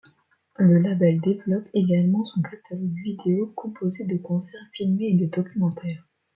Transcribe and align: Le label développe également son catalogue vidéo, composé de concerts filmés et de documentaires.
Le 0.57 0.79
label 0.79 1.21
développe 1.21 1.67
également 1.75 2.25
son 2.25 2.41
catalogue 2.41 2.95
vidéo, 3.03 3.53
composé 3.55 4.03
de 4.03 4.17
concerts 4.17 4.67
filmés 4.73 5.09
et 5.11 5.27
de 5.27 5.29
documentaires. 5.29 6.07